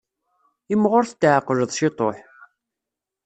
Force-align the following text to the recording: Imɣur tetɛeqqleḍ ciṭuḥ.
Imɣur 0.73 1.03
tetɛeqqleḍ 1.07 1.69
ciṭuḥ. 1.77 2.17